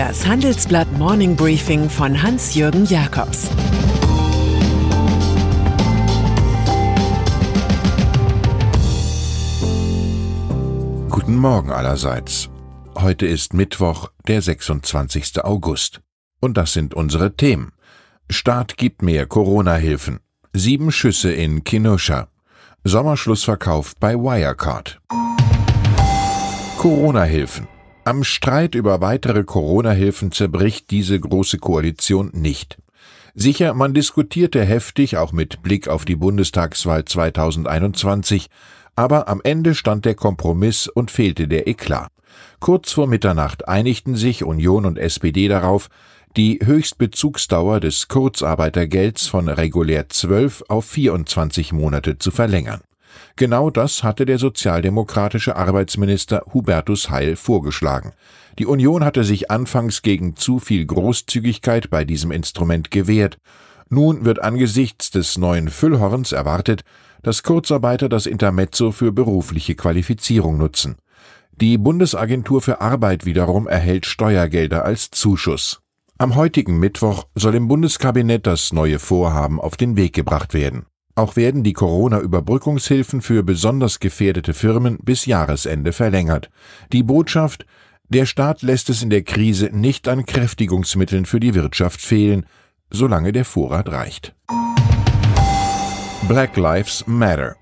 [0.00, 3.50] Das Handelsblatt Morning Briefing von Hans-Jürgen Jakobs
[11.10, 12.48] Guten Morgen allerseits.
[12.96, 15.44] Heute ist Mittwoch, der 26.
[15.44, 16.00] August.
[16.40, 17.72] Und das sind unsere Themen.
[18.30, 20.20] Staat gibt mehr Corona-Hilfen.
[20.54, 22.28] Sieben Schüsse in Kenosha.
[22.84, 24.98] Sommerschlussverkauf bei Wirecard.
[26.78, 27.68] Corona-Hilfen.
[28.04, 32.78] Am Streit über weitere Corona-Hilfen zerbricht diese große Koalition nicht.
[33.34, 38.48] Sicher, man diskutierte heftig, auch mit Blick auf die Bundestagswahl 2021,
[38.96, 42.10] aber am Ende stand der Kompromiss und fehlte der Eklat.
[42.58, 45.88] Kurz vor Mitternacht einigten sich Union und SPD darauf,
[46.36, 52.80] die Höchstbezugsdauer des Kurzarbeitergelds von regulär 12 auf 24 Monate zu verlängern.
[53.36, 58.12] Genau das hatte der sozialdemokratische Arbeitsminister Hubertus Heil vorgeschlagen.
[58.58, 63.38] Die Union hatte sich anfangs gegen zu viel Großzügigkeit bei diesem Instrument gewehrt.
[63.88, 66.82] Nun wird angesichts des neuen Füllhorns erwartet,
[67.22, 70.96] dass Kurzarbeiter das Intermezzo für berufliche Qualifizierung nutzen.
[71.60, 75.80] Die Bundesagentur für Arbeit wiederum erhält Steuergelder als Zuschuss.
[76.16, 80.86] Am heutigen Mittwoch soll im Bundeskabinett das neue Vorhaben auf den Weg gebracht werden.
[81.20, 86.48] Auch werden die Corona-Überbrückungshilfen für besonders gefährdete Firmen bis Jahresende verlängert.
[86.94, 87.66] Die Botschaft
[88.08, 92.46] Der Staat lässt es in der Krise nicht an Kräftigungsmitteln für die Wirtschaft fehlen,
[92.88, 94.34] solange der Vorrat reicht.
[96.26, 97.54] Black Lives Matter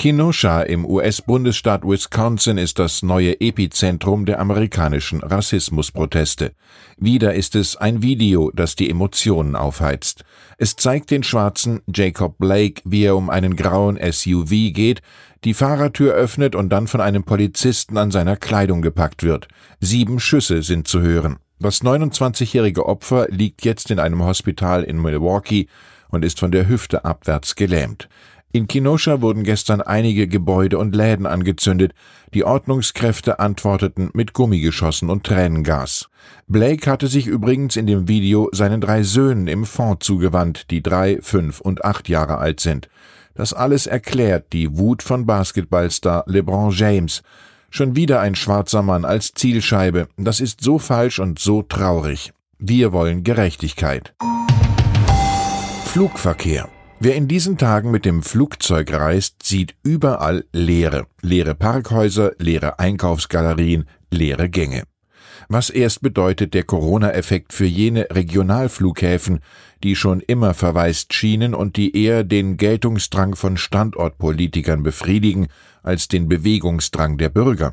[0.00, 6.52] Kenosha im US-Bundesstaat Wisconsin ist das neue Epizentrum der amerikanischen Rassismusproteste.
[6.96, 10.24] Wieder ist es ein Video, das die Emotionen aufheizt.
[10.56, 15.02] Es zeigt den schwarzen Jacob Blake, wie er um einen grauen SUV geht,
[15.44, 19.48] die Fahrertür öffnet und dann von einem Polizisten an seiner Kleidung gepackt wird.
[19.80, 21.36] Sieben Schüsse sind zu hören.
[21.58, 25.66] Das 29-jährige Opfer liegt jetzt in einem Hospital in Milwaukee
[26.08, 28.08] und ist von der Hüfte abwärts gelähmt.
[28.52, 31.92] In Kenosha wurden gestern einige Gebäude und Läden angezündet.
[32.34, 36.08] Die Ordnungskräfte antworteten mit Gummigeschossen und Tränengas.
[36.48, 41.18] Blake hatte sich übrigens in dem Video seinen drei Söhnen im Fond zugewandt, die drei,
[41.22, 42.88] fünf und acht Jahre alt sind.
[43.34, 47.22] Das alles erklärt die Wut von Basketballstar LeBron James.
[47.70, 50.08] Schon wieder ein schwarzer Mann als Zielscheibe.
[50.16, 52.32] Das ist so falsch und so traurig.
[52.58, 54.12] Wir wollen Gerechtigkeit.
[55.84, 56.68] Flugverkehr.
[57.02, 61.06] Wer in diesen Tagen mit dem Flugzeug reist, sieht überall Leere.
[61.22, 64.82] Leere Parkhäuser, leere Einkaufsgalerien, leere Gänge.
[65.48, 69.40] Was erst bedeutet der Corona-Effekt für jene Regionalflughäfen,
[69.82, 75.48] die schon immer verwaist schienen und die eher den Geltungsdrang von Standortpolitikern befriedigen
[75.82, 77.72] als den Bewegungsdrang der Bürger?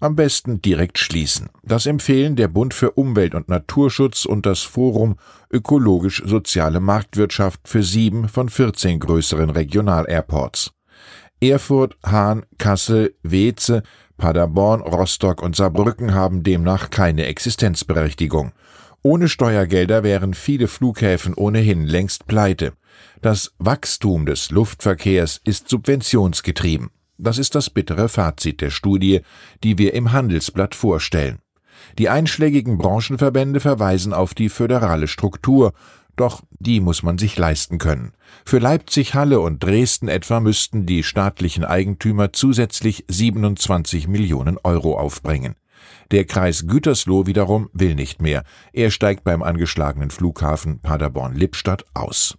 [0.00, 1.48] Am besten direkt schließen.
[1.62, 5.16] Das empfehlen der Bund für Umwelt und Naturschutz und das Forum
[5.50, 10.72] Ökologisch-Soziale Marktwirtschaft für sieben von 14 größeren Regionalairports.
[11.40, 13.82] Erfurt, Hahn, Kassel, Weze,
[14.16, 18.52] Paderborn, Rostock und Saarbrücken haben demnach keine Existenzberechtigung.
[19.02, 22.72] Ohne Steuergelder wären viele Flughäfen ohnehin längst pleite.
[23.22, 26.90] Das Wachstum des Luftverkehrs ist subventionsgetrieben.
[27.18, 29.22] Das ist das bittere Fazit der Studie,
[29.64, 31.40] die wir im Handelsblatt vorstellen.
[31.98, 35.72] Die einschlägigen Branchenverbände verweisen auf die föderale Struktur,
[36.14, 38.12] doch die muss man sich leisten können.
[38.44, 45.54] Für Leipzig, Halle und Dresden etwa müssten die staatlichen Eigentümer zusätzlich 27 Millionen Euro aufbringen.
[46.10, 48.42] Der Kreis Gütersloh wiederum will nicht mehr.
[48.72, 52.36] Er steigt beim angeschlagenen Flughafen Paderborn-Lippstadt aus.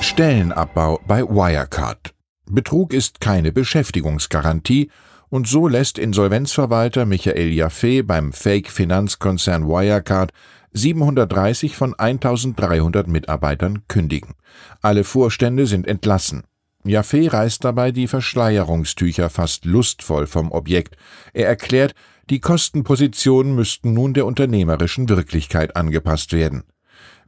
[0.00, 2.14] Stellenabbau bei Wirecard.
[2.50, 4.90] Betrug ist keine Beschäftigungsgarantie,
[5.28, 10.32] und so lässt Insolvenzverwalter Michael Jaffe beim Fake-Finanzkonzern Wirecard
[10.72, 14.34] 730 von 1300 Mitarbeitern kündigen.
[14.82, 16.42] Alle Vorstände sind entlassen.
[16.84, 20.96] Jaffe reißt dabei die Verschleierungstücher fast lustvoll vom Objekt.
[21.32, 21.94] Er erklärt,
[22.30, 26.64] die Kostenpositionen müssten nun der unternehmerischen Wirklichkeit angepasst werden.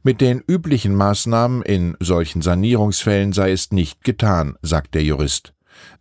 [0.05, 5.53] Mit den üblichen Maßnahmen in solchen Sanierungsfällen sei es nicht getan, sagt der Jurist.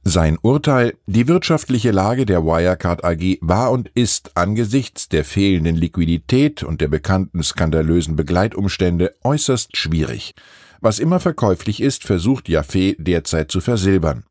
[0.02, 6.64] Sein Urteil, die wirtschaftliche Lage der Wirecard AG war und ist angesichts der fehlenden Liquidität
[6.64, 10.34] und der bekannten skandalösen Begleitumstände äußerst schwierig.
[10.80, 14.24] Was immer verkäuflich ist, versucht Jaffe derzeit zu versilbern.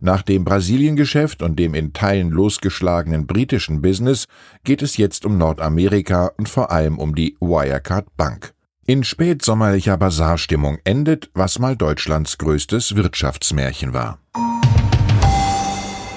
[0.00, 4.26] Nach dem Brasiliengeschäft und dem in Teilen losgeschlagenen britischen Business
[4.64, 8.52] geht es jetzt um Nordamerika und vor allem um die Wirecard Bank.
[8.84, 14.18] In spätsommerlicher Basarstimmung endet, was mal Deutschlands größtes Wirtschaftsmärchen war.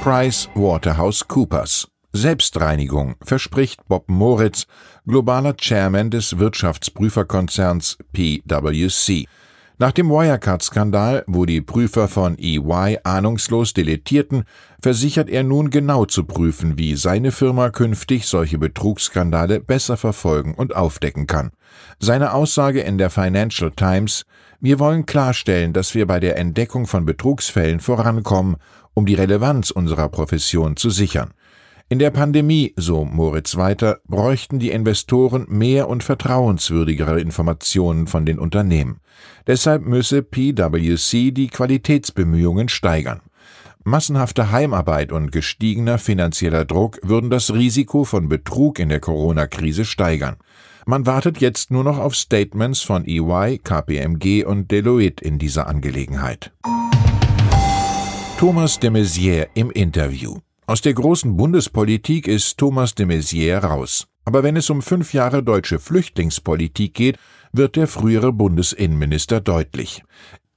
[0.02, 4.66] Price Waterhouse Coopers Selbstreinigung, verspricht Bob Moritz,
[5.06, 9.28] globaler Chairman des Wirtschaftsprüferkonzerns PwC.
[9.78, 14.46] Nach dem Wirecard-Skandal, wo die Prüfer von EY ahnungslos deletierten,
[14.82, 20.74] versichert er nun genau zu prüfen, wie seine Firma künftig solche Betrugsskandale besser verfolgen und
[20.74, 21.52] aufdecken kann.
[22.00, 24.26] Seine Aussage in der Financial Times
[24.62, 28.56] Wir wollen klarstellen, dass wir bei der Entdeckung von Betrugsfällen vorankommen,
[28.94, 31.34] um die Relevanz unserer Profession zu sichern.
[31.88, 38.40] In der Pandemie, so Moritz weiter, bräuchten die Investoren mehr und vertrauenswürdigere Informationen von den
[38.40, 39.02] Unternehmen.
[39.46, 43.22] Deshalb müsse PwC die Qualitätsbemühungen steigern.
[43.84, 50.38] Massenhafte Heimarbeit und gestiegener finanzieller Druck würden das Risiko von Betrug in der Corona-Krise steigern.
[50.88, 56.52] Man wartet jetzt nur noch auf Statements von EY, KPMG und Deloitte in dieser Angelegenheit.
[58.40, 60.40] Thomas de Maizière im Interview.
[60.68, 64.08] Aus der großen Bundespolitik ist Thomas de Maizière raus.
[64.24, 67.20] Aber wenn es um fünf Jahre deutsche Flüchtlingspolitik geht,
[67.52, 70.04] wird der frühere Bundesinnenminister deutlich.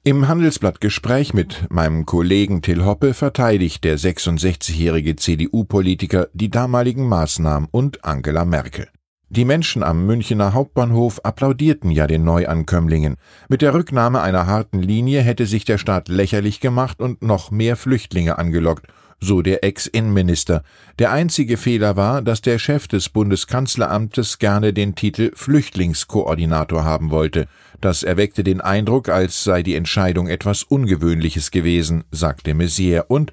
[0.05, 8.03] Im Handelsblattgespräch mit meinem Kollegen Till Hoppe verteidigt der 66-jährige CDU-Politiker die damaligen Maßnahmen und
[8.07, 8.89] Angela Merkel.
[9.29, 13.17] Die Menschen am Münchener Hauptbahnhof applaudierten ja den Neuankömmlingen.
[13.51, 17.77] Mit der Rücknahme einer harten Linie hätte sich der Staat lächerlich gemacht und noch mehr
[17.77, 18.87] Flüchtlinge angelockt,
[19.21, 20.63] so der Ex-Innenminister.
[20.99, 27.47] Der einzige Fehler war, dass der Chef des Bundeskanzleramtes gerne den Titel Flüchtlingskoordinator haben wollte.
[27.81, 33.33] Das erweckte den Eindruck, als sei die Entscheidung etwas Ungewöhnliches gewesen, sagte Messier, und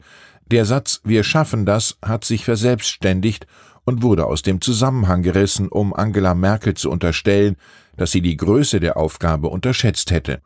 [0.51, 3.47] der Satz Wir schaffen das hat sich verselbstständigt
[3.83, 7.55] und wurde aus dem Zusammenhang gerissen, um Angela Merkel zu unterstellen,
[7.97, 10.41] dass sie die Größe der Aufgabe unterschätzt hätte.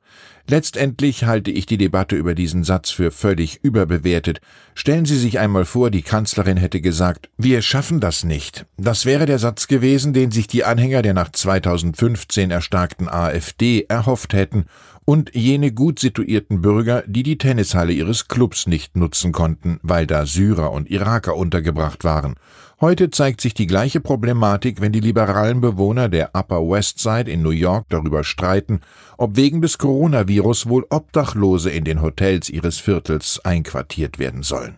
[0.49, 4.41] Letztendlich halte ich die Debatte über diesen Satz für völlig überbewertet.
[4.73, 8.65] Stellen Sie sich einmal vor, die Kanzlerin hätte gesagt, wir schaffen das nicht.
[8.77, 14.33] Das wäre der Satz gewesen, den sich die Anhänger der nach 2015 erstarkten AfD erhofft
[14.33, 14.65] hätten
[15.05, 20.25] und jene gut situierten Bürger, die die Tennishalle ihres Clubs nicht nutzen konnten, weil da
[20.25, 22.35] Syrer und Iraker untergebracht waren.
[22.81, 27.41] Heute zeigt sich die gleiche Problematik, wenn die liberalen Bewohner der Upper West Side in
[27.41, 28.79] New York darüber streiten,
[29.17, 34.77] ob wegen des Coronavirus wohl Obdachlose in den Hotels ihres Viertels einquartiert werden sollen.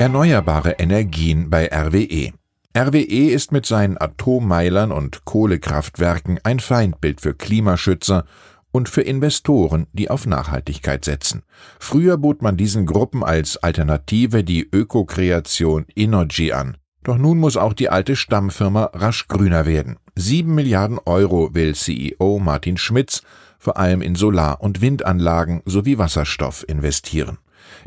[0.00, 2.32] Erneuerbare Energien bei RWE.
[2.76, 8.24] RWE ist mit seinen Atommeilern und Kohlekraftwerken ein Feindbild für Klimaschützer
[8.72, 11.42] und für Investoren, die auf Nachhaltigkeit setzen.
[11.78, 16.76] Früher bot man diesen Gruppen als Alternative die Ökokreation Energy an.
[17.04, 19.96] Doch nun muss auch die alte Stammfirma rasch grüner werden.
[20.16, 23.22] Sieben Milliarden Euro will CEO Martin Schmitz
[23.58, 27.38] vor allem in Solar- und Windanlagen sowie Wasserstoff investieren.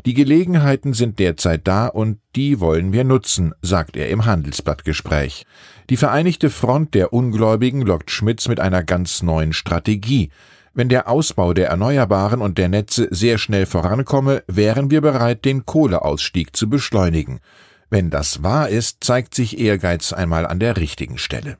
[0.06, 5.44] Die Gelegenheiten sind derzeit da und die wollen wir nutzen, sagt er im Handelsblattgespräch.
[5.90, 10.30] Die Vereinigte Front der Ungläubigen lockt Schmitz mit einer ganz neuen Strategie.
[10.76, 15.64] Wenn der Ausbau der Erneuerbaren und der Netze sehr schnell vorankomme, wären wir bereit, den
[15.64, 17.40] Kohleausstieg zu beschleunigen.
[17.88, 21.56] Wenn das wahr ist, zeigt sich Ehrgeiz einmal an der richtigen Stelle.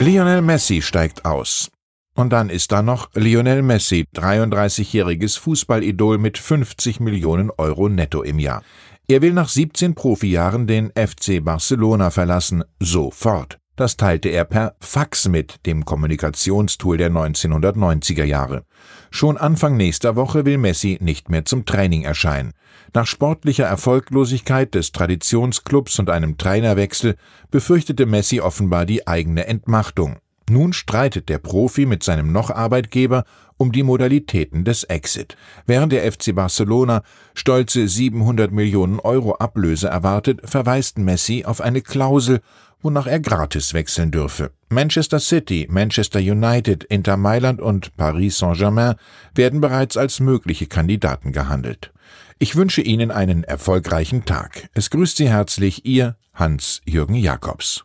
[0.00, 1.70] Lionel Messi steigt aus.
[2.16, 8.40] Und dann ist da noch Lionel Messi, 33-jähriges Fußballidol mit 50 Millionen Euro netto im
[8.40, 8.64] Jahr.
[9.06, 13.60] Er will nach 17 Profijahren den FC Barcelona verlassen, sofort.
[13.80, 18.66] Das teilte er per Fax mit, dem Kommunikationstool der 1990er Jahre.
[19.10, 22.52] Schon Anfang nächster Woche will Messi nicht mehr zum Training erscheinen.
[22.92, 27.16] Nach sportlicher Erfolglosigkeit des Traditionsclubs und einem Trainerwechsel
[27.50, 30.18] befürchtete Messi offenbar die eigene Entmachtung.
[30.50, 33.24] Nun streitet der Profi mit seinem noch Arbeitgeber
[33.56, 35.36] um die Modalitäten des Exit.
[35.64, 37.02] Während der FC Barcelona
[37.34, 42.40] stolze 700 Millionen Euro Ablöse erwartet, verweist Messi auf eine Klausel,
[42.82, 44.50] wonach er gratis wechseln dürfe.
[44.68, 48.94] Manchester City, Manchester United, Inter Mailand und Paris Saint-Germain
[49.34, 51.92] werden bereits als mögliche Kandidaten gehandelt.
[52.38, 54.68] Ich wünsche Ihnen einen erfolgreichen Tag.
[54.72, 57.84] Es grüßt Sie herzlich Ihr Hans-Jürgen Jakobs.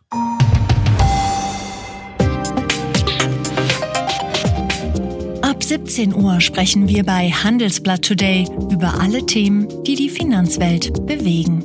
[5.42, 11.64] Ab 17 Uhr sprechen wir bei Handelsblatt Today über alle Themen, die die Finanzwelt bewegen.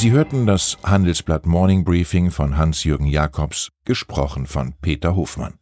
[0.00, 5.59] Sie hörten das Handelsblatt Morning Briefing von Hans-Jürgen Jakobs, gesprochen von Peter Hofmann.